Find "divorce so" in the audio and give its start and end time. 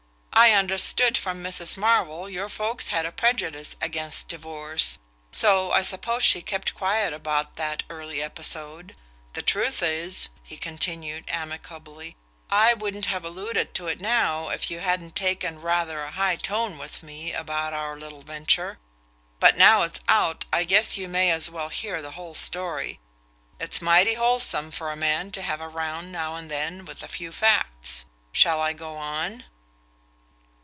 4.29-5.71